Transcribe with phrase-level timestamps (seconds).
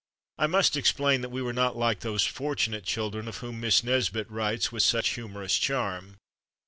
[0.39, 4.31] I must explain that we were not like those fortunate children of whom Miss Nesbit
[4.31, 6.17] writes with such humorous charm.